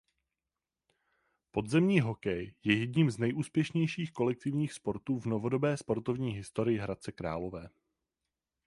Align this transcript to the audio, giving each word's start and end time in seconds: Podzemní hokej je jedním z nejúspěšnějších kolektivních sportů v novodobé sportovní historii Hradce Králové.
Podzemní 1.51 1.99
hokej 1.99 2.53
je 2.63 2.79
jedním 2.79 3.11
z 3.11 3.17
nejúspěšnějších 3.17 4.11
kolektivních 4.11 4.73
sportů 4.73 5.19
v 5.19 5.25
novodobé 5.25 5.77
sportovní 5.77 6.31
historii 6.31 6.77
Hradce 6.77 7.11
Králové. 7.11 7.69